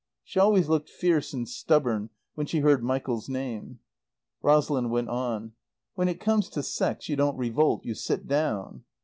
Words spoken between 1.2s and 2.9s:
and stubborn when she heard